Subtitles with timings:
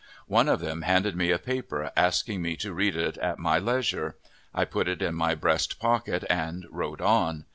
[0.25, 4.15] One of them handed me a paper, asking me to read it at my leisure;
[4.51, 7.45] I put it in my breast pocket and rode on.